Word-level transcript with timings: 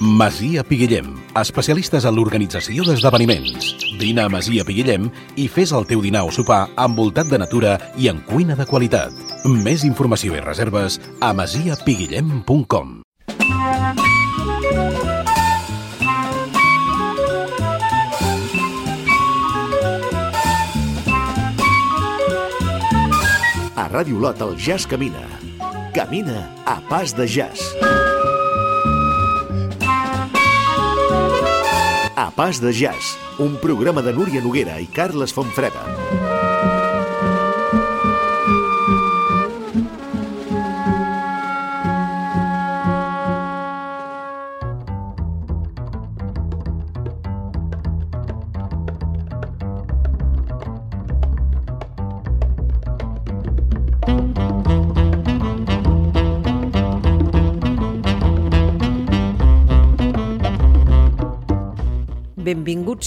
Masia 0.00 0.62
Piguillem, 0.64 1.06
especialistes 1.38 2.04
en 2.04 2.16
l'organització 2.16 2.84
d'esdeveniments. 2.84 3.72
Vine 4.00 4.26
a 4.26 4.30
Masia 4.32 4.64
Piguillem 4.66 5.08
i 5.40 5.46
fes 5.48 5.72
el 5.76 5.86
teu 5.88 6.02
dinar 6.04 6.26
o 6.26 6.32
sopar 6.34 6.66
envoltat 6.76 7.30
de 7.30 7.38
natura 7.40 7.76
i 7.96 8.10
en 8.12 8.20
cuina 8.28 8.56
de 8.58 8.66
qualitat. 8.68 9.14
Més 9.46 9.86
informació 9.88 10.36
i 10.36 10.44
reserves 10.44 11.00
a 11.20 11.32
masiapiguillem.com 11.32 13.00
A 23.76 23.88
Ràdio 23.92 24.20
Lot 24.20 24.44
el 24.44 24.56
jazz 24.60 24.84
camina. 24.88 25.24
Camina 25.96 26.50
a 26.66 26.80
pas 26.90 27.16
de 27.16 27.28
jazz. 27.28 28.15
A 32.16 32.30
pas 32.30 32.62
de 32.62 32.72
jazz, 32.72 33.18
un 33.38 33.58
programa 33.60 34.00
de 34.00 34.14
Núria 34.16 34.40
Noguera 34.40 34.80
i 34.80 34.86
Carles 34.88 35.36
Fontfreda. 35.36 36.25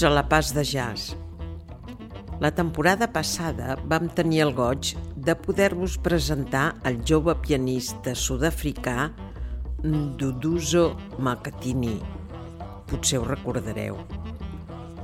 Benvinguts 0.00 0.16
a 0.16 0.22
la 0.22 0.28
Pas 0.28 0.54
de 0.54 0.62
Jazz. 0.64 1.14
La 2.40 2.50
temporada 2.50 3.06
passada 3.12 3.74
vam 3.84 4.08
tenir 4.08 4.40
el 4.46 4.52
goig 4.56 4.94
de 5.16 5.34
poder-vos 5.36 5.98
presentar 6.00 6.78
el 6.88 7.02
jove 7.04 7.34
pianista 7.42 8.14
sud-africà 8.14 9.10
Nduduzo 9.84 10.96
Makatini. 11.18 11.98
Potser 12.88 13.20
ho 13.20 13.26
recordareu. 13.28 13.98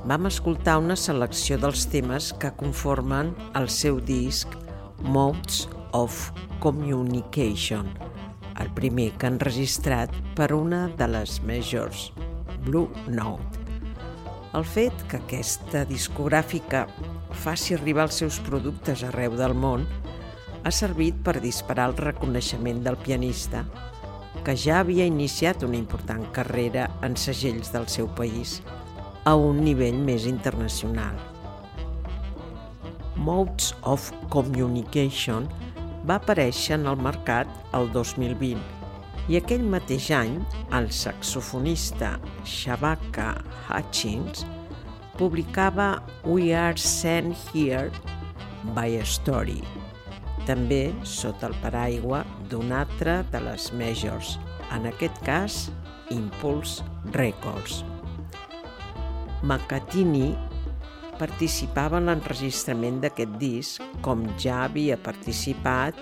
Vam 0.09 0.25
escoltar 0.31 0.79
una 0.81 0.97
selecció 0.97 1.59
dels 1.61 1.85
temes 1.93 2.31
que 2.33 2.55
conformen 2.57 3.35
el 3.53 3.69
seu 3.69 4.01
disc 4.01 4.49
Modes 5.03 5.67
of 5.93 6.31
Communication, 6.59 7.85
el 8.57 8.73
primer 8.73 9.11
que 9.13 9.29
han 9.29 9.37
registrat 9.45 10.09
per 10.33 10.55
una 10.57 10.87
de 10.97 11.11
les 11.19 11.37
majors, 11.45 12.09
Blue 12.65 12.89
Note. 13.05 13.56
El 14.55 14.63
fet 14.63 15.01
que 15.11 15.17
aquesta 15.19 15.81
discogràfica 15.87 16.85
faci 17.43 17.75
arribar 17.75 18.05
els 18.07 18.19
seus 18.21 18.37
productes 18.45 19.03
arreu 19.03 19.35
del 19.35 19.53
món 19.57 19.83
ha 20.63 20.71
servit 20.71 21.17
per 21.25 21.35
disparar 21.43 21.89
el 21.91 21.97
reconeixement 21.99 22.79
del 22.85 22.95
pianista, 23.03 23.65
que 24.45 24.55
ja 24.55 24.79
havia 24.79 25.07
iniciat 25.09 25.65
una 25.67 25.75
important 25.79 26.23
carrera 26.31 26.87
en 27.03 27.19
segells 27.19 27.73
del 27.75 27.89
seu 27.91 28.07
país, 28.19 28.61
a 29.27 29.35
un 29.35 29.59
nivell 29.65 29.99
més 29.99 30.25
internacional. 30.31 31.19
Modes 33.17 33.73
of 33.83 34.13
Communication 34.31 35.51
va 36.07 36.21
aparèixer 36.21 36.77
en 36.79 36.87
el 36.87 36.99
mercat 37.03 37.51
el 37.75 37.91
2020 37.91 38.76
i 39.27 39.35
aquell 39.35 39.65
mateix 39.67 40.07
any 40.15 40.37
el 40.77 40.87
saxofonista 40.95 42.13
Shabaka 42.47 43.33
Hutchins 43.67 44.45
publicava 45.17 45.97
We 46.23 46.53
Are 46.55 46.77
Sent 46.77 47.35
Here 47.51 47.91
by 48.75 48.99
a 49.01 49.05
Story, 49.07 49.59
també 50.47 50.93
sota 51.03 51.49
el 51.49 51.55
paraigua 51.63 52.21
d'un 52.51 52.71
altre 52.71 53.19
de 53.33 53.41
les 53.43 53.71
majors, 53.75 54.37
en 54.71 54.87
aquest 54.87 55.17
cas 55.27 55.57
Impulse 56.13 56.85
Records. 57.15 57.81
Macatini 59.43 60.31
participava 61.17 61.99
en 61.99 62.07
l'enregistrament 62.07 63.01
d'aquest 63.03 63.35
disc 63.41 63.83
com 64.05 64.23
ja 64.39 64.63
havia 64.67 64.95
participat 65.01 65.99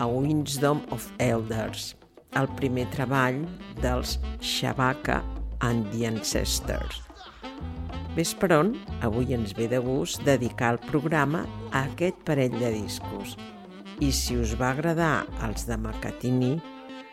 a 0.00 0.08
Wisdom 0.08 0.82
of 0.90 1.06
Elders, 1.22 1.94
el 2.34 2.48
primer 2.58 2.86
treball 2.92 3.44
dels 3.82 4.18
Shabaka 4.40 5.22
and 5.60 5.86
the 5.92 6.06
Ancestors. 6.06 7.02
Ves 8.16 8.32
per 8.34 8.48
on, 8.56 8.72
avui 9.04 9.34
ens 9.36 9.52
ve 9.56 9.66
de 9.68 9.78
gust 9.84 10.22
dedicar 10.24 10.72
el 10.74 10.80
programa 10.88 11.44
a 11.70 11.84
aquest 11.84 12.22
parell 12.24 12.54
de 12.56 12.70
discos. 12.72 13.36
I 14.00 14.08
si 14.12 14.36
us 14.40 14.54
va 14.56 14.70
agradar 14.72 15.26
els 15.44 15.66
de 15.68 15.76
Macatini, 15.76 16.54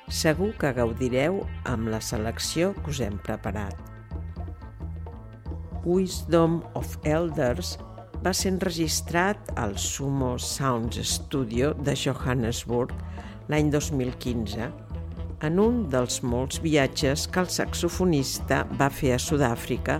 segur 0.07 0.53
que 0.59 0.71
gaudireu 0.75 1.41
amb 1.69 1.91
la 1.91 1.99
selecció 1.99 2.71
que 2.81 2.91
us 2.91 3.01
hem 3.03 3.17
preparat. 3.23 3.75
Wisdom 5.83 6.61
of 6.79 6.95
Elders 7.03 7.77
va 8.23 8.31
ser 8.31 8.53
enregistrat 8.53 9.51
al 9.59 9.75
Sumo 9.75 10.37
Sounds 10.39 10.99
Studio 11.03 11.73
de 11.83 11.95
Johannesburg 11.99 12.95
l'any 13.51 13.67
2015 13.73 14.69
en 15.43 15.59
un 15.59 15.79
dels 15.91 16.21
molts 16.23 16.61
viatges 16.63 17.25
que 17.27 17.41
el 17.43 17.49
saxofonista 17.51 18.61
va 18.79 18.87
fer 18.87 19.11
a 19.15 19.19
Sud-àfrica 19.19 19.97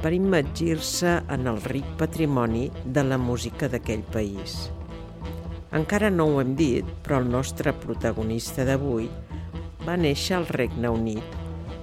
per 0.00 0.10
immergir-se 0.12 1.12
en 1.30 1.46
el 1.46 1.60
ric 1.70 1.86
patrimoni 2.00 2.64
de 2.84 3.04
la 3.06 3.18
música 3.18 3.68
d'aquell 3.70 4.02
país. 4.16 4.56
Encara 5.74 6.10
no 6.10 6.26
ho 6.26 6.40
hem 6.42 6.56
dit, 6.58 6.90
però 7.06 7.20
el 7.22 7.30
nostre 7.30 7.72
protagonista 7.84 8.66
d'avui 8.66 9.06
va 9.86 9.96
néixer 10.00 10.40
al 10.40 10.50
Regne 10.50 10.90
Unit 10.90 11.38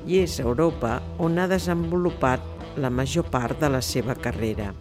i 0.07 0.19
és 0.25 0.39
a 0.39 0.45
Europa 0.45 0.97
on 1.23 1.39
ha 1.39 1.47
desenvolupat 1.47 2.75
la 2.75 2.91
major 2.91 3.27
part 3.31 3.59
de 3.59 3.71
la 3.71 3.81
seva 3.81 4.15
carrera. 4.19 4.71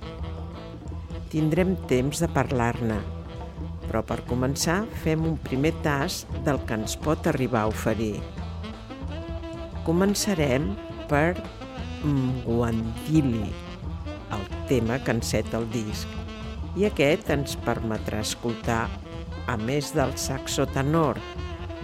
Tindrem 1.31 1.77
temps 1.87 2.19
de 2.23 2.29
parlar-ne, 2.35 2.99
però 3.91 4.05
per 4.07 4.21
començar 4.31 4.85
fem 5.03 5.25
un 5.27 5.35
primer 5.43 5.73
tas 5.83 6.23
del 6.47 6.61
que 6.67 6.79
ens 6.79 6.95
pot 7.03 7.27
arribar 7.27 7.65
a 7.67 7.73
oferir. 7.73 8.21
Començarem 9.83 10.71
per 11.11 11.35
Mwandili, 12.05 13.51
el 14.31 14.47
tema 14.71 15.01
que 15.03 15.17
enceta 15.19 15.59
el 15.59 15.67
disc, 15.75 16.07
i 16.79 16.87
aquest 16.87 17.33
ens 17.35 17.59
permetrà 17.67 18.23
escoltar, 18.23 18.85
a 19.51 19.57
més 19.59 19.91
del 19.97 20.15
saxo 20.15 20.69
tenor 20.71 21.19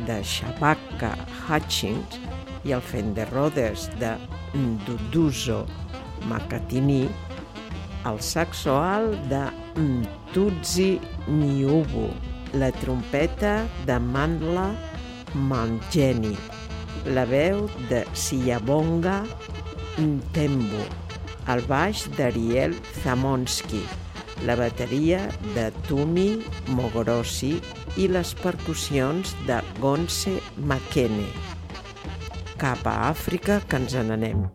de 0.07 0.21
Shabaka 0.23 1.11
Hutchins 1.49 2.21
i 2.69 2.77
el 2.77 2.85
Fender 2.87 3.27
Rhodes 3.33 3.89
de 3.99 4.15
Nduduzo 4.55 5.65
Makatini, 6.31 7.09
el 8.07 8.23
saxo 8.23 8.79
alt 8.79 9.19
de 9.33 9.43
Mtutsi 9.77 10.99
Niubu, 11.29 12.09
la 12.55 12.71
trompeta 12.73 13.67
de 13.85 13.99
Mandla 14.01 14.71
Mangeni, 15.35 16.33
la 17.13 17.27
veu 17.29 17.67
de 17.91 18.01
Siyabonga 18.17 19.19
Ntembu, 20.01 20.81
el 21.53 21.61
baix 21.69 22.07
d'Ariel 22.17 22.73
Zamonski, 23.03 23.85
la 24.49 24.57
bateria 24.57 25.27
de 25.53 25.69
Tumi 25.85 26.41
Mogorosi 26.73 27.59
i 28.01 28.09
les 28.09 28.33
percussions 28.41 29.37
de 29.45 29.61
Gonse 29.81 30.39
Makene. 30.57 31.29
Cap 32.57 32.81
a 32.89 33.03
Àfrica 33.13 33.61
que 33.69 33.85
ens 33.85 34.01
n'anem. 34.09 34.49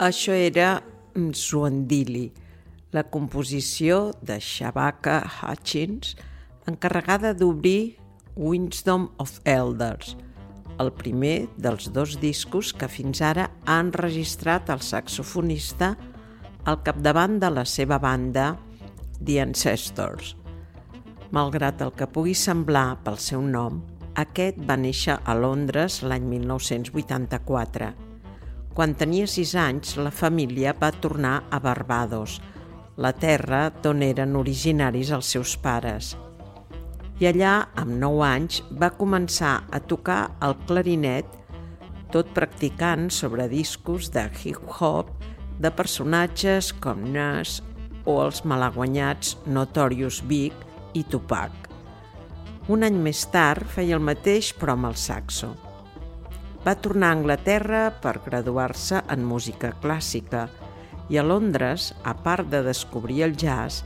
Això 0.00 0.32
era 0.32 0.78
Swandili, 1.36 2.30
la 2.96 3.02
composició 3.12 4.14
de 4.24 4.38
Shabaka 4.40 5.18
Hutchins, 5.28 6.14
encarregada 6.64 7.34
d'obrir 7.36 7.98
Wisdom 8.32 9.10
of 9.20 9.34
Elders, 9.44 10.16
el 10.80 10.94
primer 10.96 11.50
dels 11.60 11.90
dos 11.92 12.16
discos 12.16 12.72
que 12.72 12.88
fins 12.88 13.20
ara 13.20 13.50
ha 13.68 13.76
enregistrat 13.84 14.72
el 14.72 14.80
saxofonista 14.80 15.92
al 16.64 16.80
capdavant 16.80 17.36
de 17.36 17.52
la 17.52 17.68
seva 17.68 18.00
banda 18.00 18.54
The 19.20 19.42
Ancestors. 19.44 20.32
Malgrat 21.28 21.84
el 21.84 21.92
que 21.92 22.08
pugui 22.08 22.32
semblar 22.32 23.02
pel 23.04 23.20
seu 23.20 23.44
nom, 23.44 23.82
aquest 24.16 24.64
va 24.64 24.80
néixer 24.80 25.20
a 25.20 25.36
Londres 25.36 26.00
l'any 26.00 26.24
1984. 26.38 28.09
Quan 28.80 28.94
tenia 28.96 29.26
sis 29.28 29.50
anys, 29.60 29.90
la 30.00 30.08
família 30.08 30.70
va 30.72 30.88
tornar 31.04 31.34
a 31.52 31.58
Barbados, 31.60 32.38
la 32.96 33.10
terra 33.12 33.66
d'on 33.84 34.00
eren 34.06 34.38
originaris 34.40 35.10
els 35.12 35.34
seus 35.34 35.52
pares. 35.60 36.14
I 37.20 37.28
allà, 37.28 37.52
amb 37.76 37.92
9 38.00 38.24
anys, 38.24 38.62
va 38.80 38.88
començar 38.96 39.52
a 39.68 39.82
tocar 39.84 40.22
el 40.48 40.56
clarinet, 40.64 41.28
tot 42.08 42.32
practicant 42.32 43.10
sobre 43.12 43.50
discos 43.52 44.08
de 44.16 44.24
hip-hop 44.32 45.12
de 45.60 45.76
personatges 45.76 46.72
com 46.72 47.04
Nas 47.12 47.58
o 48.08 48.16
els 48.24 48.46
malaguanyats 48.48 49.36
Notorious 49.44 50.24
Big 50.24 50.56
i 50.96 51.04
Tupac. 51.04 51.68
Un 52.72 52.88
any 52.88 52.96
més 52.96 53.26
tard 53.28 53.68
feia 53.76 54.00
el 54.00 54.08
mateix 54.14 54.54
però 54.56 54.80
amb 54.80 54.94
el 54.94 54.96
saxo. 54.96 55.52
Va 56.64 56.74
tornar 56.76 57.08
a 57.08 57.16
Anglaterra 57.16 57.86
per 58.02 58.18
graduar-se 58.24 59.00
en 59.08 59.22
música 59.24 59.72
clàssica 59.80 60.48
i 61.08 61.16
a 61.16 61.24
Londres, 61.24 61.94
a 62.04 62.12
part 62.14 62.50
de 62.52 62.60
descobrir 62.66 63.22
el 63.24 63.36
jazz, 63.40 63.80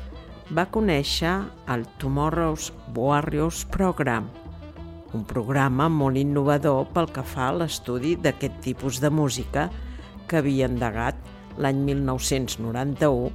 va 0.51 0.67
conèixer 0.67 1.35
el 1.71 1.87
Tomorrow's 2.03 2.73
Warriors 2.97 3.63
Program, 3.71 4.27
un 5.15 5.23
programa 5.25 5.87
molt 5.89 6.19
innovador 6.19 6.91
pel 6.97 7.09
que 7.15 7.23
fa 7.23 7.49
a 7.49 7.55
l'estudi 7.63 8.17
d'aquest 8.19 8.59
tipus 8.67 8.99
de 9.01 9.11
música 9.11 9.69
que 10.27 10.43
havia 10.43 10.67
endegat 10.67 11.17
l'any 11.63 11.81
1991 11.87 13.31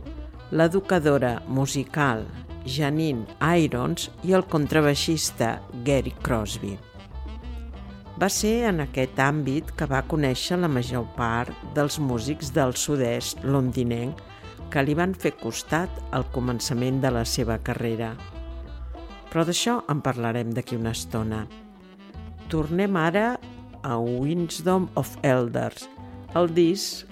l'educadora 0.51 1.37
musical 1.47 2.25
Janine 2.65 3.39
Irons 3.63 4.09
i 4.27 4.35
el 4.35 4.45
contrabaixista 4.51 5.55
Gary 5.85 6.13
Crosby. 6.21 6.75
Va 8.19 8.27
ser 8.27 8.65
en 8.67 8.81
aquest 8.83 9.19
àmbit 9.23 9.69
que 9.79 9.85
va 9.87 10.01
conèixer 10.11 10.57
la 10.59 10.67
major 10.67 11.05
part 11.15 11.55
dels 11.75 11.95
músics 12.03 12.49
del 12.51 12.73
sud-est 12.75 13.45
londinenc 13.47 14.19
que 14.73 14.81
li 14.83 14.95
van 14.99 15.13
fer 15.15 15.31
costat 15.39 16.01
al 16.11 16.25
començament 16.35 16.97
de 16.99 17.13
la 17.15 17.21
seva 17.23 17.55
carrera. 17.63 18.09
Però 19.31 19.45
d'això 19.47 19.77
en 19.93 20.01
parlarem 20.03 20.51
d'aquí 20.51 20.75
una 20.75 20.91
estona. 20.91 21.45
Tornem 22.51 22.97
ara 22.99 23.37
a 23.87 23.95
Wisdom 24.03 24.89
of 24.99 25.13
Elders. 25.23 25.87
El 26.35 26.51
disc 26.51 27.07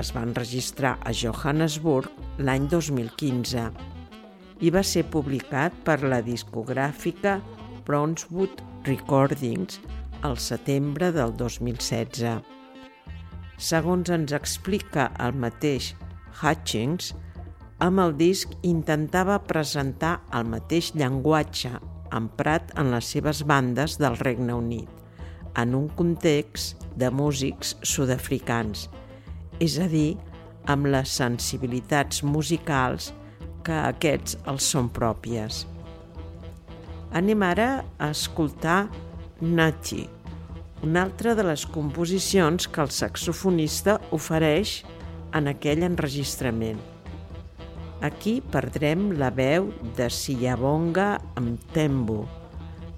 es 0.00 0.14
va 0.16 0.24
enregistrar 0.24 0.94
a 1.04 1.12
Johannesburg 1.12 2.08
l'any 2.40 2.64
2015 2.72 3.66
i 4.64 4.72
va 4.72 4.80
ser 4.80 5.04
publicat 5.12 5.76
per 5.84 6.00
la 6.00 6.22
discogràfica 6.24 7.42
Brownswood 7.84 8.64
Recordings 8.88 9.82
al 10.26 10.38
setembre 10.42 11.12
del 11.14 11.32
2016. 11.38 12.40
Segons 13.56 14.10
ens 14.10 14.32
explica 14.34 15.06
el 15.22 15.36
mateix 15.38 15.92
Hutchings, 16.40 17.12
amb 17.86 18.02
el 18.02 18.16
disc 18.18 18.52
intentava 18.66 19.36
presentar 19.46 20.16
el 20.34 20.48
mateix 20.50 20.90
llenguatge 20.98 21.70
emprat 22.16 22.72
en 22.80 22.90
les 22.94 23.12
seves 23.14 23.44
bandes 23.46 23.96
del 24.02 24.18
Regne 24.18 24.56
Unit, 24.56 24.90
en 25.54 25.76
un 25.78 25.86
context 25.94 26.82
de 26.98 27.12
músics 27.12 27.76
sud-africans, 27.86 28.88
és 29.62 29.78
a 29.78 29.86
dir, 29.92 30.16
amb 30.66 30.90
les 30.90 31.14
sensibilitats 31.22 32.24
musicals 32.26 33.12
que 33.62 33.78
aquests 33.92 34.40
els 34.50 34.66
són 34.74 34.90
pròpies. 34.90 35.64
Anem 37.14 37.46
ara 37.46 37.70
a 38.02 38.10
escoltar 38.10 38.88
Nachi, 39.40 40.06
una 40.82 41.02
altra 41.06 41.34
de 41.34 41.44
les 41.46 41.64
composicions 41.66 42.68
que 42.68 42.82
el 42.84 42.92
saxofonista 42.92 43.96
ofereix 44.12 44.82
en 45.36 45.48
aquell 45.50 45.84
enregistrament. 45.86 46.80
Aquí 48.04 48.38
perdrem 48.52 49.08
la 49.16 49.30
veu 49.32 49.70
de 49.96 50.10
Siyabonga 50.12 51.14
amb 51.40 51.62
Tembo, 51.72 52.26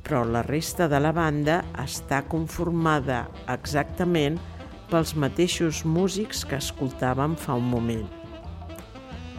però 0.02 0.24
la 0.26 0.42
resta 0.42 0.88
de 0.90 0.98
la 0.98 1.12
banda 1.14 1.60
està 1.78 2.24
conformada 2.26 3.26
exactament 3.52 4.40
pels 4.88 5.14
mateixos 5.14 5.84
músics 5.84 6.44
que 6.48 6.58
escoltàvem 6.58 7.36
fa 7.38 7.58
un 7.60 7.68
moment. 7.70 8.06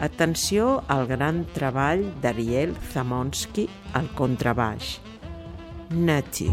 Atenció 0.00 0.78
al 0.88 1.04
gran 1.10 1.42
treball 1.52 2.06
d'Ariel 2.22 2.72
Zamonsky 2.94 3.68
al 3.98 4.08
contrabaix. 4.16 4.96
Nati. 5.90 6.48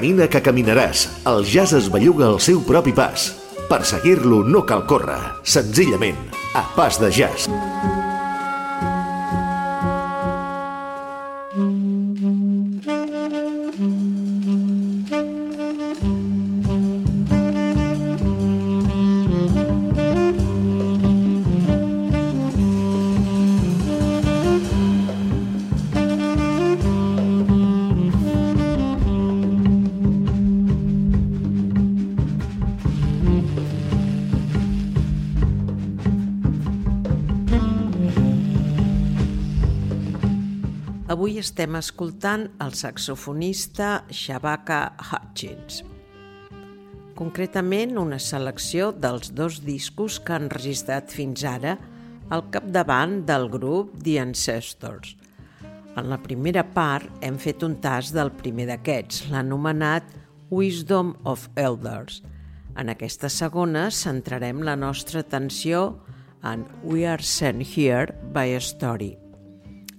Camina 0.00 0.30
que 0.32 0.40
caminaràs. 0.40 1.02
El 1.28 1.42
jazz 1.44 1.74
es 1.76 1.90
belluga 1.92 2.24
al 2.30 2.38
seu 2.40 2.62
propi 2.64 2.94
pas. 2.96 3.26
Per 3.68 3.82
seguir-lo 3.84 4.40
no 4.48 4.64
cal 4.64 4.86
córrer, 4.88 5.20
senzillament, 5.44 6.24
a 6.56 6.64
pas 6.72 6.96
de 7.04 7.12
jazz. 7.20 7.50
Avui 41.10 41.40
estem 41.40 41.74
escoltant 41.74 42.44
el 42.62 42.70
saxofonista 42.78 44.04
Shabaka 44.14 44.92
Hutchins. 45.02 45.80
Concretament, 47.18 47.96
una 47.98 48.20
selecció 48.22 48.92
dels 48.94 49.32
dos 49.34 49.56
discos 49.64 50.20
que 50.22 50.36
han 50.36 50.46
registrat 50.52 51.10
fins 51.10 51.42
ara 51.42 51.72
al 52.30 52.44
capdavant 52.54 53.24
del 53.26 53.48
grup 53.50 53.96
The 54.04 54.20
Ancestors. 54.22 55.16
En 55.98 56.06
la 56.12 56.18
primera 56.22 56.62
part 56.76 57.10
hem 57.26 57.40
fet 57.42 57.64
un 57.66 57.74
tas 57.82 58.12
del 58.14 58.30
primer 58.30 58.68
d'aquests, 58.68 59.24
l'anomenat 59.32 60.06
Wisdom 60.54 61.16
of 61.24 61.48
Elders. 61.58 62.20
En 62.78 62.86
aquesta 62.94 63.32
segona 63.34 63.88
centrarem 63.90 64.62
la 64.62 64.76
nostra 64.78 65.24
atenció 65.26 66.04
en 66.46 66.62
We 66.84 67.02
Are 67.08 67.26
Sent 67.26 67.66
Here 67.66 68.14
by 68.30 68.54
a 68.54 68.62
Story 68.62 69.10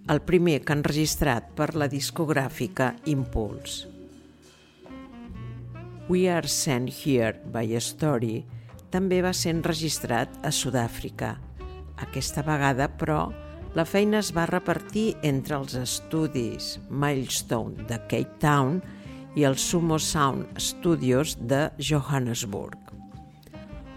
el 0.10 0.22
primer 0.26 0.62
que 0.66 0.74
han 0.74 0.84
registrat 0.84 1.52
per 1.58 1.74
la 1.78 1.88
discogràfica 1.92 2.96
Impulse. 3.06 3.88
We 6.10 6.26
Are 6.30 6.48
Sent 6.48 6.90
Here 6.90 7.38
by 7.54 7.76
a 7.78 7.80
Story 7.80 8.42
també 8.92 9.22
va 9.24 9.32
ser 9.32 9.54
enregistrat 9.56 10.34
a 10.44 10.52
Sud-àfrica. 10.52 11.36
Aquesta 12.02 12.44
vegada, 12.44 12.90
però, 12.90 13.30
la 13.78 13.86
feina 13.88 14.20
es 14.20 14.34
va 14.36 14.50
repartir 14.50 15.14
entre 15.24 15.56
els 15.56 15.78
estudis 15.80 16.74
Milestone 16.90 17.86
de 17.88 18.02
Cape 18.12 18.40
Town 18.44 18.82
i 19.40 19.46
el 19.48 19.56
Sumo 19.56 20.00
Sound 20.00 20.60
Studios 20.60 21.38
de 21.40 21.70
Johannesburg. 21.80 22.76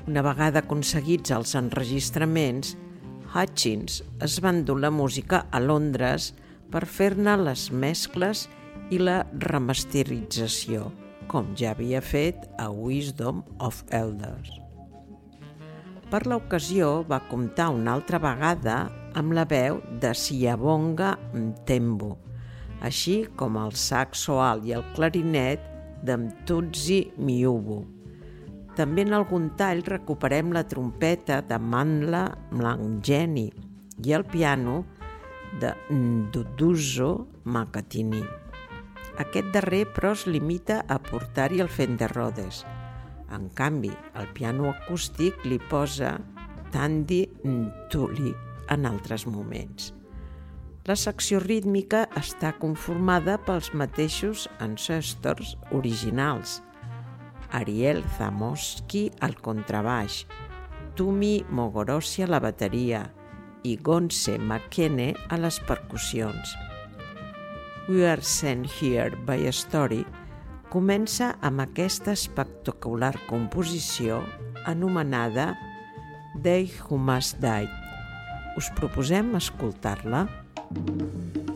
Una 0.06 0.22
vegada 0.22 0.62
aconseguits 0.62 1.32
els 1.34 1.56
enregistraments, 1.58 2.76
Hutchins 3.34 3.96
es 4.22 4.36
va 4.38 4.52
endur 4.54 4.76
la 4.78 4.92
música 4.94 5.40
a 5.50 5.58
Londres 5.58 6.28
per 6.70 6.84
fer-ne 6.86 7.32
les 7.40 7.64
mescles 7.74 8.44
i 8.94 9.00
la 9.02 9.24
remasterització, 9.42 10.92
com 11.26 11.48
ja 11.58 11.72
havia 11.74 11.98
fet 11.98 12.46
a 12.62 12.68
Wisdom 12.70 13.42
of 13.58 13.80
Elders. 13.90 14.52
Per 16.12 16.20
l'ocasió 16.30 17.00
va 17.10 17.24
comptar 17.26 17.72
una 17.74 17.96
altra 17.98 18.20
vegada 18.22 18.76
amb 19.18 19.34
la 19.34 19.46
veu 19.50 19.80
de 19.98 20.12
Siabonga 20.14 21.16
Mtembo, 21.34 22.12
així 22.86 23.24
com 23.34 23.58
el 23.58 23.74
saxo 23.74 24.38
alt 24.44 24.68
i 24.68 24.78
el 24.78 24.86
clarinet 24.94 25.66
d'Mtutsi 26.06 27.00
Miubu. 27.18 27.93
També 28.74 29.04
en 29.06 29.14
algun 29.14 29.52
tall 29.54 29.84
recuperem 29.86 30.50
la 30.50 30.64
trompeta 30.66 31.38
de 31.46 31.60
Manla 31.62 32.24
Mlangeni 32.50 33.46
i 34.02 34.14
el 34.16 34.24
piano 34.26 34.80
de 35.62 35.70
Nduduzo 35.94 37.10
Makatini. 37.44 38.24
Aquest 39.22 39.52
darrer, 39.54 39.84
però, 39.94 40.10
es 40.18 40.26
limita 40.26 40.80
a 40.90 40.98
portar-hi 40.98 41.62
el 41.62 41.70
Fender 41.70 42.10
Rhodes. 42.16 42.64
En 43.30 43.46
canvi, 43.54 43.92
el 44.18 44.26
piano 44.34 44.72
acústic 44.72 45.46
li 45.46 45.60
posa 45.70 46.16
Tandy 46.74 47.22
Ntuli 47.46 48.34
en 48.74 48.90
altres 48.90 49.28
moments. 49.30 49.92
La 50.84 50.98
secció 50.98 51.38
rítmica 51.38 52.08
està 52.18 52.50
conformada 52.58 53.38
pels 53.46 53.70
mateixos 53.72 54.48
ancestors 54.58 55.54
originals– 55.70 56.58
Ariel 57.54 58.02
Zamoski 58.18 59.06
al 59.22 59.36
contrabaix, 59.38 60.24
Tumi 60.94 61.44
Mogorosi 61.50 62.24
a 62.24 62.28
la 62.30 62.40
bateria 62.42 63.04
i 63.64 63.76
Gonse 63.78 64.36
McKenne 64.38 65.14
a 65.30 65.38
les 65.40 65.60
percussions. 65.64 66.54
We 67.88 68.04
Are 68.08 68.22
Sent 68.22 68.66
Here 68.78 69.16
by 69.26 69.46
a 69.48 69.52
Story 69.54 70.02
comença 70.72 71.34
amb 71.46 71.62
aquesta 71.62 72.14
espectacular 72.18 73.14
composició 73.28 74.22
anomenada 74.66 75.52
They 76.42 76.70
Who 76.82 76.98
Must 76.98 77.38
Die. 77.42 77.70
Us 78.58 78.70
proposem 78.78 79.34
escoltar-la. 79.38 80.26
Thank 80.74 81.36
you. 81.48 81.53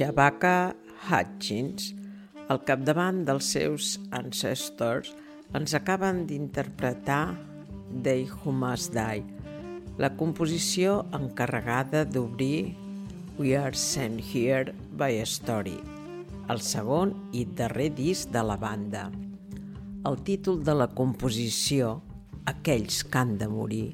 Shabaka 0.00 0.72
Hutchins, 1.10 1.90
al 2.48 2.62
capdavant 2.64 3.18
dels 3.28 3.50
seus 3.52 3.98
ancestors, 4.16 5.10
ens 5.52 5.74
acaben 5.76 6.22
d'interpretar 6.24 7.34
They 8.06 8.22
Who 8.30 8.54
Must 8.56 8.94
Die, 8.96 9.20
la 10.00 10.08
composició 10.16 11.02
encarregada 11.18 12.06
d'obrir 12.08 12.72
We 13.36 13.52
Are 13.60 13.76
Sent 13.76 14.22
Here 14.24 14.72
by 14.96 15.20
a 15.20 15.26
Story, 15.28 15.76
el 16.48 16.64
segon 16.64 17.12
i 17.36 17.44
darrer 17.60 17.90
disc 18.00 18.32
de 18.32 18.40
la 18.40 18.56
banda. 18.56 19.10
El 20.08 20.16
títol 20.24 20.62
de 20.64 20.78
la 20.80 20.88
composició, 20.88 21.98
Aquells 22.48 23.02
que 23.04 23.20
han 23.20 23.36
de 23.36 23.50
morir, 23.52 23.92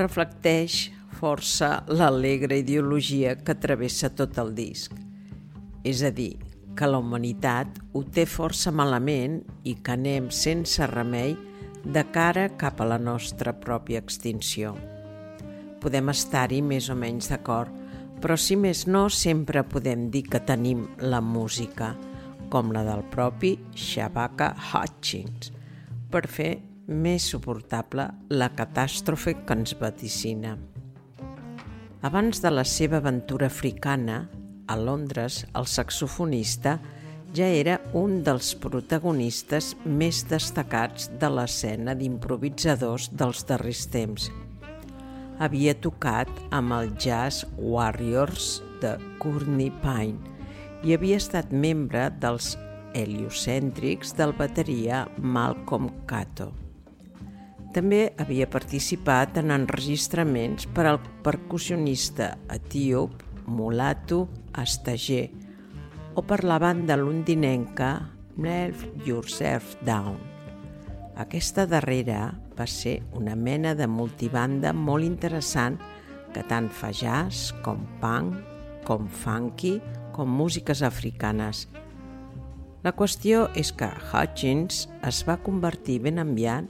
reflecteix 0.00 0.80
força 1.20 1.84
l'alegre 1.92 2.62
ideologia 2.64 3.36
que 3.36 3.58
travessa 3.68 4.08
tot 4.16 4.40
el 4.40 4.56
disc– 4.56 4.96
és 5.84 6.02
a 6.02 6.10
dir, 6.14 6.36
que 6.76 6.86
la 6.86 7.00
humanitat 7.02 7.80
ho 7.92 8.02
té 8.14 8.24
força 8.28 8.70
malament 8.72 9.40
i 9.66 9.76
que 9.82 9.96
anem 9.96 10.30
sense 10.32 10.86
remei 10.92 11.34
de 11.84 12.04
cara 12.12 12.48
cap 12.60 12.80
a 12.80 12.86
la 12.88 12.98
nostra 13.00 13.54
pròpia 13.56 14.00
extinció. 14.00 14.74
Podem 15.80 16.12
estar-hi 16.12 16.60
més 16.62 16.90
o 16.92 16.96
menys 16.96 17.30
d'acord, 17.32 17.72
però 18.20 18.36
si 18.36 18.56
més 18.56 18.84
no, 18.86 19.08
sempre 19.08 19.64
podem 19.64 20.10
dir 20.12 20.26
que 20.28 20.42
tenim 20.44 20.84
la 21.00 21.22
música, 21.24 21.94
com 22.52 22.72
la 22.74 22.82
del 22.84 23.04
propi 23.12 23.54
Shabaka 23.72 24.52
Hutchins, 24.70 25.52
per 26.10 26.26
fer 26.28 26.52
més 26.90 27.28
suportable 27.32 28.08
la 28.34 28.50
catàstrofe 28.58 29.38
que 29.46 29.56
ens 29.56 29.76
vaticina. 29.78 30.56
Abans 32.02 32.40
de 32.42 32.50
la 32.52 32.64
seva 32.64 32.98
aventura 32.98 33.46
africana, 33.46 34.24
a 34.70 34.76
Londres, 34.78 35.44
el 35.58 35.66
saxofonista 35.66 36.78
ja 37.34 37.46
era 37.46 37.80
un 37.94 38.20
dels 38.26 38.52
protagonistes 38.62 39.72
més 39.84 40.22
destacats 40.30 41.08
de 41.18 41.30
l'escena 41.30 41.96
d'improvisadors 41.98 43.10
dels 43.10 43.42
darrers 43.50 43.84
temps. 43.90 44.30
Havia 45.42 45.74
tocat 45.74 46.30
amb 46.54 46.74
el 46.76 46.90
Jazz 47.02 47.46
Warriors 47.58 48.60
de 48.82 48.94
Courtney 49.22 49.72
Pine 49.82 50.18
i 50.86 50.94
havia 50.94 51.18
estat 51.20 51.50
membre 51.50 52.08
dels 52.22 52.54
heliocèntrics 52.94 54.14
del 54.18 54.34
bateria 54.38 55.04
Malcolm 55.18 55.90
Cato. 56.10 56.50
També 57.74 58.08
havia 58.18 58.48
participat 58.50 59.38
en 59.38 59.52
enregistraments 59.54 60.66
per 60.74 60.88
al 60.90 60.98
percussionista 61.22 62.32
etíop 62.50 63.26
Mulatu 63.50 64.24
Astager 64.54 65.28
o 66.14 66.22
per 66.26 66.42
la 66.44 66.58
banda 66.58 66.96
londinenca 66.96 68.10
Nelf 68.36 68.86
Yourself 69.06 69.76
Down. 69.86 70.18
Aquesta 71.20 71.66
darrera 71.68 72.30
va 72.56 72.66
ser 72.66 73.00
una 73.16 73.36
mena 73.36 73.74
de 73.76 73.86
multibanda 73.86 74.72
molt 74.72 75.04
interessant 75.04 75.78
que 76.34 76.44
tant 76.48 76.70
fa 76.72 76.92
jazz 76.94 77.50
com 77.64 77.82
punk, 78.00 78.38
com 78.86 79.08
funky, 79.08 79.78
com 80.14 80.30
músiques 80.30 80.82
africanes. 80.86 81.66
La 82.80 82.94
qüestió 82.96 83.48
és 83.60 83.74
que 83.76 83.90
Hutchins 84.08 84.86
es 85.06 85.24
va 85.28 85.40
convertir 85.44 85.98
ben 86.06 86.20
enviat 86.22 86.68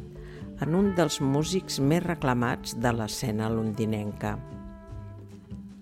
en 0.61 0.74
un 0.76 0.91
dels 0.97 1.20
músics 1.22 1.78
més 1.81 2.03
reclamats 2.05 2.74
de 2.83 2.93
l'escena 2.93 3.49
londinenca. 3.53 4.35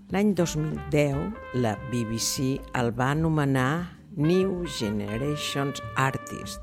L'any 0.09 0.30
2010, 0.32 1.34
la 1.61 1.74
BBC 1.90 2.54
el 2.80 2.94
va 2.96 3.11
anomenar 3.12 3.98
New 4.16 4.62
Generations 4.64 5.82
Artist, 6.00 6.62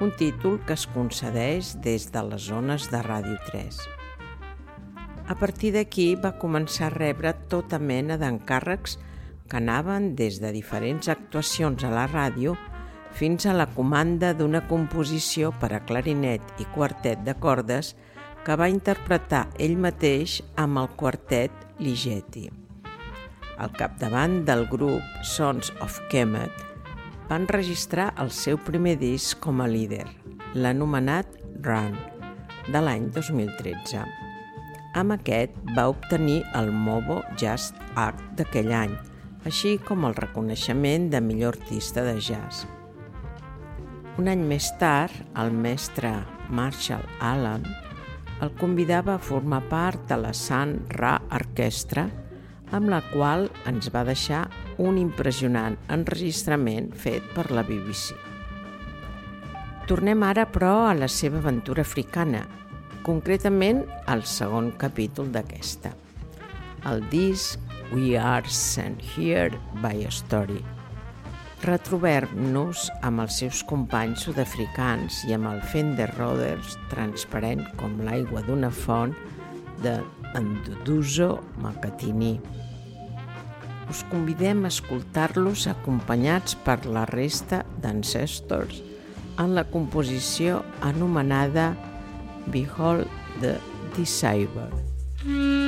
un 0.00 0.14
títol 0.16 0.56
que 0.64 0.72
es 0.72 0.86
concedeix 0.94 1.74
des 1.84 2.06
de 2.14 2.22
les 2.24 2.46
zones 2.48 2.86
de 2.88 3.02
Ràdio 3.04 3.36
3. 3.50 3.76
A 5.28 5.36
partir 5.36 5.74
d'aquí 5.74 6.06
va 6.16 6.38
començar 6.40 6.88
a 6.88 6.94
rebre 6.94 7.34
tota 7.52 7.76
mena 7.76 8.16
d'encàrrecs 8.16 8.96
que 9.50 9.60
anaven 9.60 10.14
des 10.16 10.40
de 10.40 10.54
diferents 10.56 11.12
actuacions 11.12 11.84
a 11.84 11.92
la 11.92 12.06
ràdio 12.08 12.56
fins 13.20 13.44
a 13.44 13.52
la 13.52 13.68
comanda 13.68 14.32
d'una 14.32 14.64
composició 14.64 15.52
per 15.60 15.74
a 15.76 15.84
clarinet 15.84 16.56
i 16.56 16.70
quartet 16.72 17.20
de 17.20 17.36
cordes 17.36 17.92
que 18.48 18.56
va 18.56 18.72
interpretar 18.72 19.44
ell 19.60 19.76
mateix 19.76 20.40
amb 20.56 20.86
el 20.86 20.92
quartet 20.96 21.65
Ligeti. 21.78 22.46
Al 23.58 23.72
capdavant 23.76 24.44
del 24.48 24.66
grup 24.68 25.02
Sons 25.24 25.72
of 25.84 25.98
Kemet 26.10 26.52
van 27.28 27.46
registrar 27.48 28.12
el 28.22 28.30
seu 28.32 28.58
primer 28.60 28.96
disc 29.00 29.40
com 29.44 29.60
a 29.60 29.68
líder, 29.68 30.04
l'anomenat 30.54 31.28
Run, 31.64 31.96
de 32.72 32.80
l'any 32.80 33.08
2013. 33.14 34.04
Amb 34.96 35.16
aquest 35.16 35.56
va 35.76 35.88
obtenir 35.92 36.42
el 36.56 36.70
Movo 36.72 37.22
Jazz 37.36 37.74
Art 38.00 38.22
d'aquell 38.38 38.72
any, 38.72 38.94
així 39.44 39.76
com 39.84 40.06
el 40.08 40.16
reconeixement 40.16 41.10
de 41.12 41.20
millor 41.20 41.58
artista 41.58 42.04
de 42.06 42.16
jazz. 42.20 42.64
Un 44.16 44.30
any 44.32 44.46
més 44.48 44.70
tard, 44.80 45.12
el 45.36 45.52
mestre 45.52 46.14
Marshall 46.48 47.04
Allen 47.20 47.66
el 48.44 48.52
convidava 48.60 49.14
a 49.16 49.22
formar 49.22 49.62
part 49.70 50.08
de 50.10 50.18
la 50.20 50.32
Sun 50.36 50.76
Ra 50.92 51.16
Orquestra, 51.32 52.06
amb 52.76 52.90
la 52.90 53.00
qual 53.12 53.46
ens 53.70 53.88
va 53.94 54.04
deixar 54.04 54.44
un 54.82 54.98
impressionant 55.00 55.78
enregistrament 55.92 56.90
fet 56.92 57.24
per 57.34 57.48
la 57.54 57.64
BBC. 57.64 58.16
Tornem 59.86 60.24
ara, 60.26 60.48
però, 60.50 60.88
a 60.90 60.94
la 60.98 61.08
seva 61.08 61.38
aventura 61.38 61.84
africana, 61.86 62.42
concretament 63.06 63.84
al 64.10 64.26
segon 64.26 64.72
capítol 64.76 65.30
d'aquesta. 65.30 65.94
El 66.90 67.06
disc 67.12 67.62
We 67.94 68.16
Are 68.18 68.48
Sent 68.50 68.98
Here 69.14 69.54
by 69.80 70.02
a 70.04 70.10
Story. 70.10 70.75
Retrobem-nos 71.64 72.90
amb 73.06 73.22
els 73.24 73.38
seus 73.40 73.62
companys 73.66 74.26
sud-africans 74.26 75.22
i 75.28 75.32
amb 75.36 75.48
el 75.48 75.62
Fender 75.72 76.10
Rhodes 76.12 76.76
transparent 76.90 77.64
com 77.80 77.96
l'aigua 78.04 78.42
d'una 78.44 78.70
font 78.70 79.14
de 79.82 79.96
Nduduzo 80.36 81.30
Makatini. 81.64 82.36
Us 83.88 84.02
convidem 84.10 84.64
a 84.64 84.72
escoltar-los 84.72 85.66
acompanyats 85.70 86.58
per 86.66 86.82
la 86.84 87.06
resta 87.08 87.62
d'Ancestors 87.82 88.82
en 89.40 89.54
la 89.56 89.64
composició 89.70 90.62
anomenada 90.84 91.70
Behold 92.52 93.08
the 93.40 93.56
Deceiver. 93.96 94.68
Mm 95.24 95.65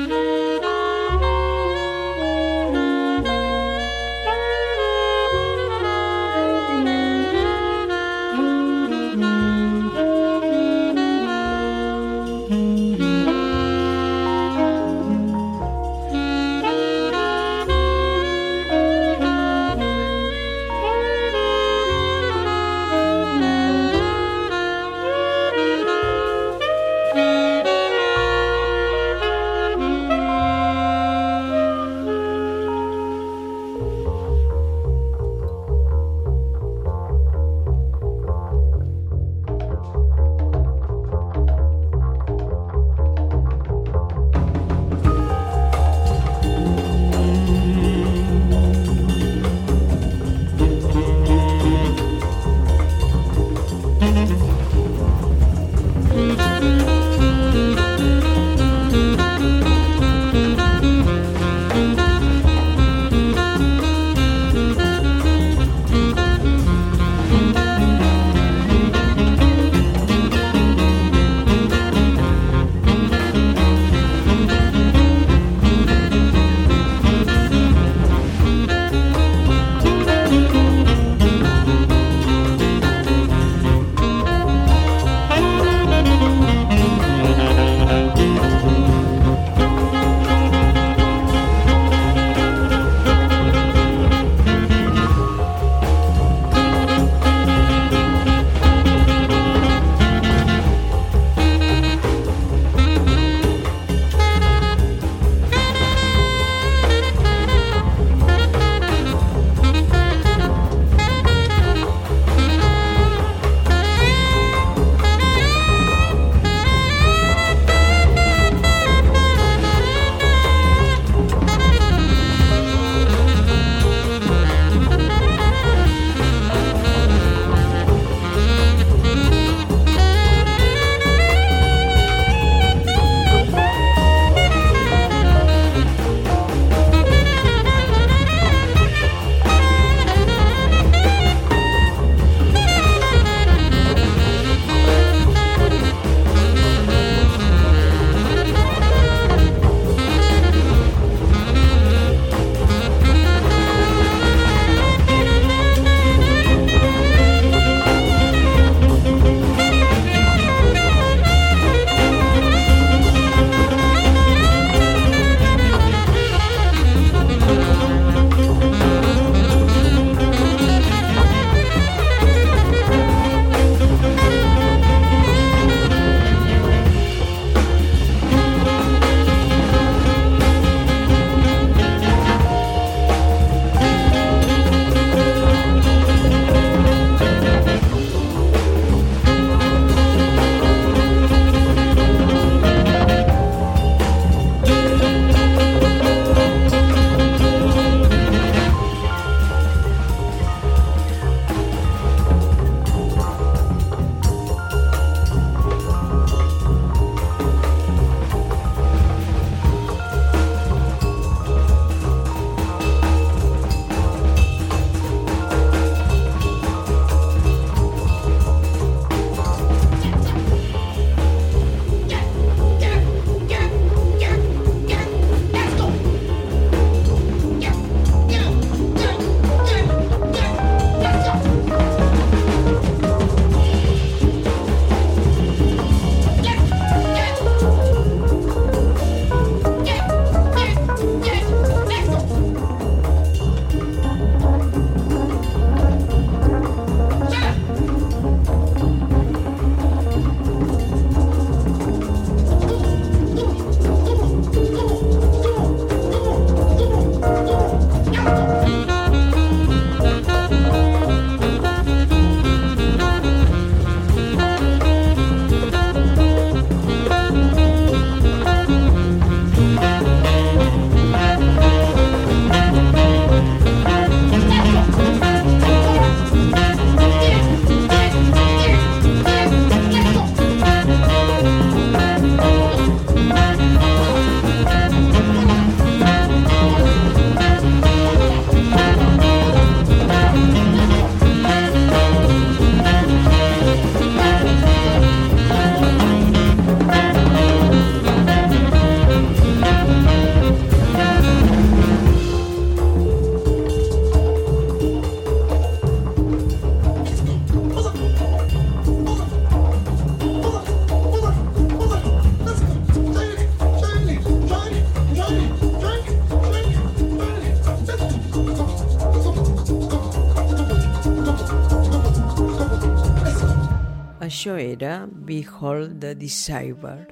Això 324.48 324.62
era 324.64 325.06
Behold 325.28 325.98
the 326.00 326.14
Deceiver, 326.16 327.02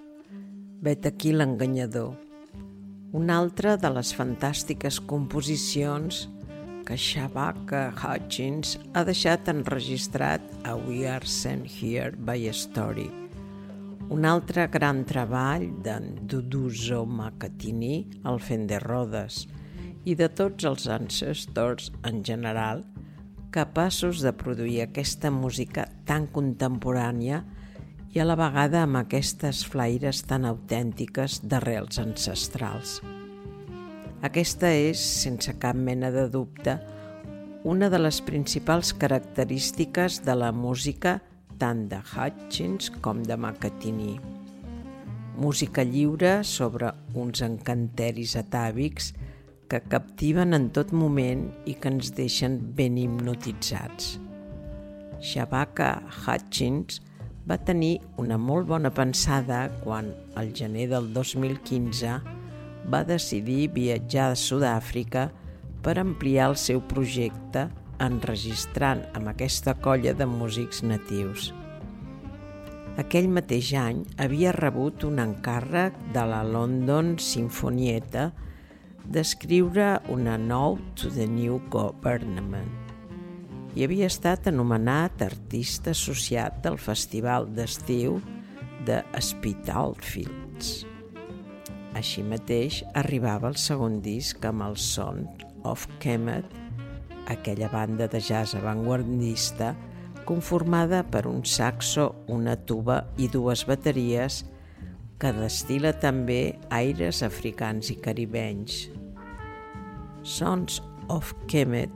vet 0.80 1.04
aquí 1.04 1.34
l'enganyador, 1.34 2.14
una 3.12 3.36
altra 3.36 3.74
de 3.76 3.90
les 3.92 4.14
fantàstiques 4.16 4.96
composicions 5.04 6.22
que 6.88 6.96
Shabaka 6.96 7.90
Hutchins 7.92 8.78
ha 8.96 9.04
deixat 9.04 9.52
enregistrat 9.52 10.48
a 10.64 10.78
We 10.80 11.04
Are 11.12 11.28
Sent 11.28 11.68
Here 11.68 12.16
by 12.16 12.48
a 12.48 12.56
Story, 12.56 13.10
un 14.08 14.24
altre 14.24 14.70
gran 14.72 15.04
treball 15.04 15.68
d'en 15.84 16.14
Duduzo 16.24 17.04
Makatini 17.04 17.98
al 18.24 18.40
Fender 18.40 18.80
Rodes 18.88 19.44
i 20.08 20.16
de 20.16 20.32
tots 20.32 20.64
els 20.64 20.88
ancestors 20.88 21.92
en 22.00 22.24
general– 22.24 22.86
capaços 23.56 24.20
de 24.20 24.34
produir 24.36 24.82
aquesta 24.84 25.30
música 25.32 25.86
tan 26.04 26.26
contemporània 26.28 27.40
i 28.12 28.20
a 28.20 28.26
la 28.28 28.36
vegada 28.36 28.82
amb 28.84 28.98
aquestes 29.00 29.62
flaires 29.64 30.20
tan 30.28 30.44
autèntiques 30.44 31.38
d'arrels 31.48 31.96
ancestrals. 32.02 32.98
Aquesta 34.28 34.68
és, 34.72 35.00
sense 35.00 35.54
cap 35.60 35.76
mena 35.76 36.10
de 36.12 36.26
dubte, 36.28 36.76
una 37.64 37.88
de 37.88 38.00
les 38.00 38.20
principals 38.24 38.92
característiques 38.92 40.20
de 40.26 40.36
la 40.36 40.52
música 40.52 41.18
tant 41.56 41.86
de 41.88 42.02
Hutchins 42.12 42.92
com 43.00 43.22
de 43.24 43.36
Macatini. 43.40 44.18
Música 45.40 45.84
lliure 45.84 46.42
sobre 46.44 46.92
uns 47.14 47.40
encanteris 47.44 48.36
atàvics 48.36 49.12
que 49.12 49.35
captiven 49.68 50.54
en 50.54 50.68
tot 50.70 50.92
moment 50.94 51.48
i 51.66 51.74
que 51.74 51.90
ens 51.90 52.12
deixen 52.14 52.58
ben 52.78 52.96
hipnotitzats. 53.00 54.16
Shabaka 55.20 55.90
Hutchins 56.22 57.00
va 57.48 57.58
tenir 57.58 57.98
una 58.22 58.38
molt 58.38 58.66
bona 58.70 58.90
pensada 58.94 59.66
quan, 59.82 60.12
al 60.34 60.52
gener 60.54 60.88
del 60.90 61.12
2015, 61.14 62.14
va 62.90 63.02
decidir 63.06 63.72
viatjar 63.74 64.30
a 64.32 64.38
Sud-àfrica 64.38 65.28
per 65.82 65.98
ampliar 65.98 66.50
el 66.50 66.56
seu 66.58 66.82
projecte 66.90 67.68
enregistrant 68.02 69.04
amb 69.16 69.30
aquesta 69.32 69.76
colla 69.82 70.14
de 70.14 70.26
músics 70.28 70.82
natius. 70.82 71.52
Aquell 72.96 73.28
mateix 73.28 73.74
any 73.76 74.02
havia 74.22 74.54
rebut 74.56 75.04
un 75.04 75.20
encàrrec 75.20 75.96
de 76.14 76.24
la 76.30 76.42
London 76.46 77.16
Sinfonietta 77.20 78.30
d'escriure 79.12 80.00
una 80.12 80.36
Note 80.36 80.82
to 80.98 81.10
the 81.14 81.26
New 81.30 81.60
Government 81.70 82.72
i 83.76 83.84
havia 83.84 84.08
estat 84.08 84.48
anomenat 84.48 85.20
artista 85.22 85.92
associat 85.92 86.62
del 86.64 86.78
Festival 86.80 87.46
d'Estiu 87.52 88.16
de 88.88 89.02
Spitalfields. 89.20 90.86
Així 91.96 92.24
mateix 92.24 92.80
arribava 92.96 93.50
el 93.52 93.58
segon 93.60 94.00
disc 94.04 94.44
amb 94.48 94.64
el 94.64 94.78
Son 94.80 95.26
of 95.68 95.84
Kemet, 96.00 96.48
aquella 97.28 97.68
banda 97.72 98.08
de 98.08 98.20
jazz 98.20 98.56
avantguardista 98.56 99.74
conformada 100.26 101.04
per 101.04 101.26
un 101.28 101.44
saxo, 101.44 102.10
una 102.28 102.56
tuba 102.56 103.02
i 103.16 103.28
dues 103.28 103.64
bateries 103.68 104.42
que 105.18 105.32
destila 105.32 105.94
també 105.96 106.58
aires 106.74 107.22
africans 107.24 107.88
i 107.92 107.96
caribenys. 108.00 108.86
Sons 110.26 110.82
of 111.08 111.32
Kemet 111.48 111.92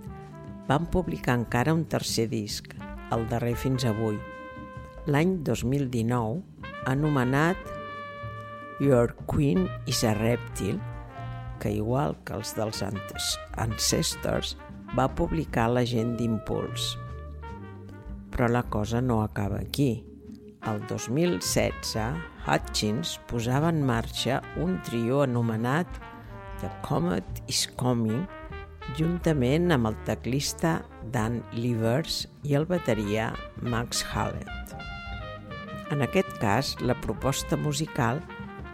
van 0.70 0.86
publicar 0.88 1.36
encara 1.40 1.74
un 1.74 1.84
tercer 1.90 2.28
disc, 2.30 2.72
el 3.12 3.26
darrer 3.28 3.56
fins 3.58 3.84
avui, 3.84 4.16
l'any 5.10 5.40
2019, 5.44 6.40
anomenat 6.88 7.58
Your 8.80 9.12
Queen 9.28 9.68
is 9.86 10.04
a 10.04 10.14
Reptile, 10.14 10.80
que 11.60 11.74
igual 11.76 12.16
que 12.24 12.38
els 12.38 12.54
dels 12.56 12.80
Ancestors, 13.60 14.56
va 14.96 15.10
publicar 15.12 15.68
la 15.68 15.84
gent 15.84 16.16
d'Impuls. 16.16 16.94
Però 18.32 18.48
la 18.48 18.62
cosa 18.72 19.02
no 19.04 19.20
acaba 19.20 19.60
aquí. 19.60 20.09
El 20.68 20.82
2016, 20.88 21.96
Hutchins 22.44 23.14
posava 23.30 23.70
en 23.72 23.80
marxa 23.86 24.42
un 24.60 24.76
trio 24.84 25.22
anomenat 25.24 25.88
The 26.60 26.68
Comet 26.84 27.40
is 27.48 27.62
Coming 27.80 28.26
juntament 28.98 29.72
amb 29.72 29.88
el 29.88 29.96
teclista 30.04 30.80
Dan 31.14 31.40
Livers 31.56 32.26
i 32.44 32.58
el 32.58 32.68
bateria 32.68 33.30
Max 33.62 34.04
Hallett. 34.12 34.76
En 35.90 36.04
aquest 36.04 36.36
cas, 36.42 36.76
la 36.84 36.98
proposta 37.00 37.56
musical 37.56 38.20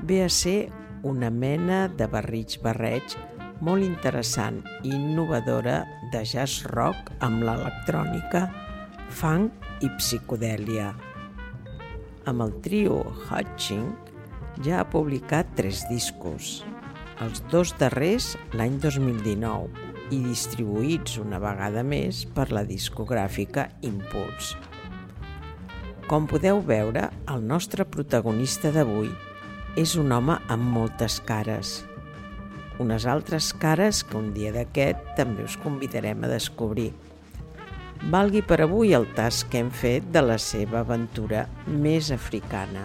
ve 0.02 0.24
a 0.24 0.28
ser 0.28 0.72
una 1.06 1.30
mena 1.30 1.86
de 1.88 2.10
barrig-barreig 2.10 3.14
molt 3.62 3.86
interessant 3.86 4.64
i 4.82 4.90
innovadora 4.98 5.84
de 6.12 6.26
jazz 6.26 6.66
rock 6.74 7.14
amb 7.24 7.46
l'electrònica, 7.46 8.48
funk 9.08 9.84
i 9.86 9.92
psicodèlia. 10.00 10.90
Amb 12.26 12.42
el 12.42 12.56
trio 12.58 13.04
Hutching 13.06 13.84
ja 14.66 14.80
ha 14.80 14.86
publicat 14.90 15.52
tres 15.54 15.84
discos, 15.86 16.64
els 17.22 17.38
dos 17.52 17.70
darrers 17.78 18.32
l'any 18.58 18.80
2019 18.82 19.84
i 20.10 20.18
distribuïts 20.24 21.20
una 21.22 21.38
vegada 21.38 21.84
més 21.86 22.24
per 22.34 22.48
la 22.50 22.64
discogràfica 22.66 23.68
Impuls. 23.86 24.56
Com 26.10 26.26
podeu 26.26 26.58
veure, 26.66 27.06
el 27.30 27.46
nostre 27.46 27.86
protagonista 27.86 28.74
d'avui 28.74 29.12
és 29.78 29.94
un 29.94 30.10
home 30.10 30.40
amb 30.50 30.70
moltes 30.80 31.20
cares. 31.30 31.84
Unes 32.82 33.06
altres 33.06 33.52
cares 33.54 34.02
que 34.02 34.18
un 34.18 34.32
dia 34.34 34.50
d'aquest 34.50 35.14
també 35.14 35.46
us 35.46 35.54
convidarem 35.62 36.26
a 36.26 36.34
descobrir– 36.34 36.90
valgui 38.12 38.42
per 38.44 38.60
avui 38.64 38.94
el 38.96 39.06
tas 39.16 39.42
que 39.50 39.60
hem 39.62 39.70
fet 39.72 40.06
de 40.14 40.22
la 40.24 40.36
seva 40.42 40.82
aventura 40.84 41.46
més 41.66 42.12
africana. 42.14 42.84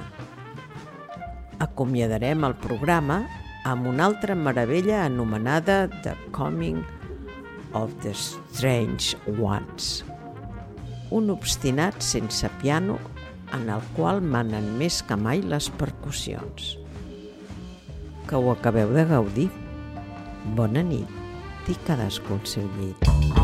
Acomiadarem 1.62 2.44
el 2.48 2.56
programa 2.64 3.22
amb 3.70 3.88
una 3.92 4.08
altra 4.10 4.36
meravella 4.36 5.04
anomenada 5.06 5.86
The 6.02 6.16
Coming 6.34 6.82
of 7.74 7.94
the 8.02 8.14
Strange 8.14 9.18
Ones, 9.38 10.04
un 11.12 11.30
obstinat 11.30 12.02
sense 12.02 12.50
piano 12.62 12.98
en 13.54 13.70
el 13.70 13.84
qual 13.96 14.22
manen 14.24 14.74
més 14.80 15.02
que 15.06 15.18
mai 15.20 15.44
les 15.44 15.70
percussions. 15.82 16.76
Que 18.28 18.40
ho 18.40 18.52
acabeu 18.54 18.94
de 18.96 19.06
gaudir. 19.12 19.50
Bona 20.58 20.84
nit 20.88 21.70
i 21.70 21.78
cadascú 21.86 22.40
al 22.40 22.46
seu 22.48 22.68
llit. 22.80 23.41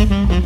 Thank 0.00 0.39